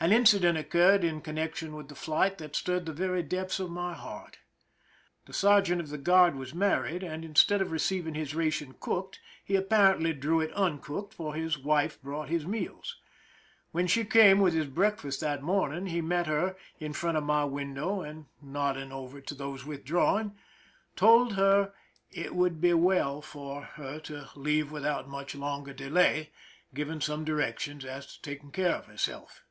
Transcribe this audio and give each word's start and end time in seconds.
An 0.00 0.12
incident 0.12 0.56
occurred 0.56 1.02
in 1.02 1.20
connection 1.20 1.74
with 1.74 1.88
the 1.88 1.96
flight 1.96 2.38
that 2.38 2.54
stirred 2.54 2.86
the 2.86 2.92
very 2.92 3.20
depths 3.20 3.58
of 3.58 3.68
my 3.68 3.94
heart. 3.94 4.38
The 5.26 5.32
ser 5.32 5.60
geant 5.60 5.80
of 5.80 5.88
the 5.88 5.98
guard 5.98 6.36
was 6.36 6.54
married, 6.54 7.02
and 7.02 7.24
instead 7.24 7.60
of 7.60 7.72
receiving 7.72 8.14
his 8.14 8.32
ration 8.32 8.76
cooked 8.78 9.18
he 9.44 9.56
apparently 9.56 10.12
drew 10.12 10.40
it 10.40 10.52
uncooked, 10.54 11.14
for 11.14 11.34
his 11.34 11.58
wife 11.58 12.00
brought 12.00 12.28
his 12.28 12.46
meals. 12.46 12.98
When 13.72 13.88
she 13.88 14.04
came 14.04 14.38
with 14.38 14.54
his 14.54 14.68
breakfast 14.68 15.20
that 15.22 15.42
morning*, 15.42 15.86
he 15.86 16.00
met 16.00 16.28
her 16.28 16.54
in 16.78 16.92
front 16.92 17.18
of 17.18 17.24
my 17.24 17.44
window, 17.44 18.00
and 18.00 18.26
nodding 18.40 18.92
over 18.92 19.20
to 19.20 19.34
those 19.34 19.64
withdrawing, 19.66 20.36
told 20.94 21.32
her 21.32 21.72
it 22.12 22.36
would 22.36 22.60
be 22.60 22.72
well 22.72 23.20
for 23.20 23.62
286 23.74 23.74
PRISON 23.74 23.90
LIFE 23.90 24.04
THE 24.04 24.04
SIEGE 24.04 24.28
her 24.28 24.32
to 24.32 24.38
leave 24.40 24.70
without 24.70 25.08
much 25.08 25.34
longer 25.34 25.72
delay, 25.72 26.30
giving 26.72 27.00
some 27.00 27.24
directions 27.24 27.84
as 27.84 28.06
to 28.14 28.22
taking 28.22 28.52
care 28.52 28.76
of 28.76 28.86
herself. 28.86 29.42